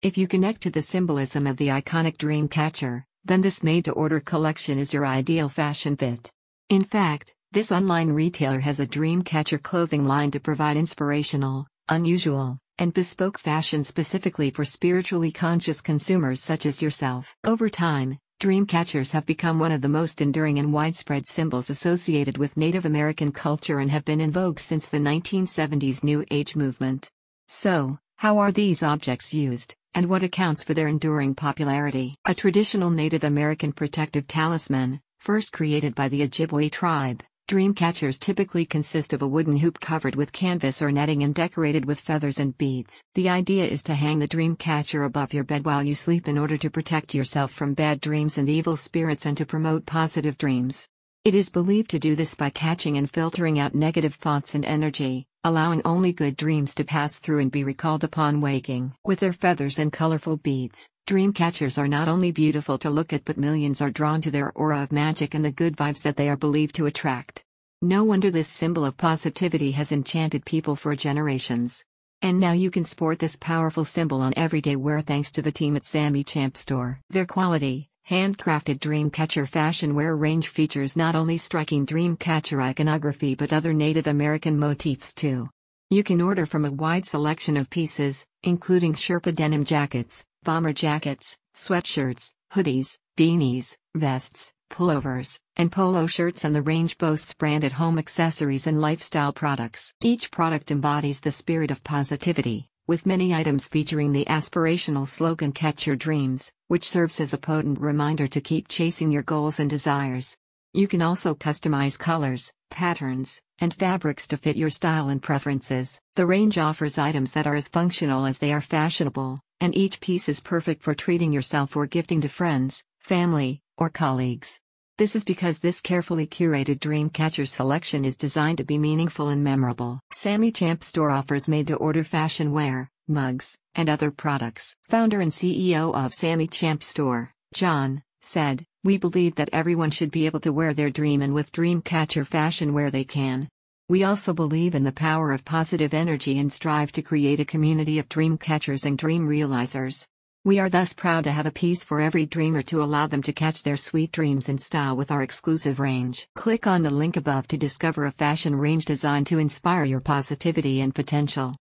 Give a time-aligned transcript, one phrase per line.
[0.00, 3.92] If you connect to the symbolism of the iconic dream catcher, then this made to
[3.92, 6.30] order collection is your ideal fashion fit.
[6.68, 12.58] In fact, this online retailer has a dream catcher clothing line to provide inspirational, unusual,
[12.78, 17.34] and bespoke fashion specifically for spiritually conscious consumers such as yourself.
[17.42, 22.38] Over time, dream catchers have become one of the most enduring and widespread symbols associated
[22.38, 27.10] with Native American culture and have been in vogue since the 1970s New Age movement.
[27.48, 32.14] So, how are these objects used, and what accounts for their enduring popularity?
[32.24, 38.66] A traditional Native American protective talisman, first created by the Ojibwe tribe, Dream catchers typically
[38.66, 42.56] consist of a wooden hoop covered with canvas or netting and decorated with feathers and
[42.58, 43.02] beads.
[43.14, 46.36] The idea is to hang the dream catcher above your bed while you sleep in
[46.36, 50.86] order to protect yourself from bad dreams and evil spirits and to promote positive dreams.
[51.24, 55.26] It is believed to do this by catching and filtering out negative thoughts and energy,
[55.42, 58.94] allowing only good dreams to pass through and be recalled upon waking.
[59.04, 63.24] With their feathers and colorful beads, dream catchers are not only beautiful to look at
[63.24, 66.28] but millions are drawn to their aura of magic and the good vibes that they
[66.28, 67.42] are believed to attract.
[67.82, 71.84] No wonder this symbol of positivity has enchanted people for generations.
[72.22, 75.76] And now you can sport this powerful symbol on everyday wear thanks to the team
[75.76, 77.00] at Sammy Champ Store.
[77.10, 83.74] Their quality, handcrafted Dreamcatcher fashion wear range features not only striking Dreamcatcher iconography but other
[83.74, 85.50] Native American motifs too.
[85.90, 91.36] You can order from a wide selection of pieces, including Sherpa denim jackets, bomber jackets,
[91.54, 98.66] sweatshirts, hoodies, beanies, vests, pullovers, and polo shirts and the range boasts branded home accessories
[98.66, 99.92] and lifestyle products.
[100.00, 105.86] Each product embodies the spirit of positivity, with many items featuring the aspirational slogan Catch
[105.86, 110.38] Your Dreams, which serves as a potent reminder to keep chasing your goals and desires.
[110.72, 116.00] You can also customize colors, patterns, and fabrics to fit your style and preferences.
[116.16, 120.26] The range offers items that are as functional as they are fashionable, and each piece
[120.26, 124.60] is perfect for treating yourself or gifting to friends, family, or colleagues.
[124.98, 130.00] This is because this carefully curated Dreamcatcher selection is designed to be meaningful and memorable.
[130.12, 134.74] Sammy Champ Store offers made to order fashion wear, mugs, and other products.
[134.88, 140.26] Founder and CEO of Sammy Champ Store, John, said, We believe that everyone should be
[140.26, 143.48] able to wear their dream and with Dreamcatcher fashion where they can.
[143.88, 148.00] We also believe in the power of positive energy and strive to create a community
[148.00, 150.08] of dream catchers and dream realizers.
[150.48, 153.34] We are thus proud to have a piece for every dreamer to allow them to
[153.34, 156.26] catch their sweet dreams in style with our exclusive range.
[156.36, 160.80] Click on the link above to discover a fashion range designed to inspire your positivity
[160.80, 161.54] and potential.